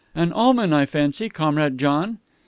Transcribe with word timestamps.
"An 0.15 0.33
omen, 0.33 0.73
I 0.73 0.87
fancy, 0.87 1.29
Comrade 1.29 1.77
John." 1.77 2.17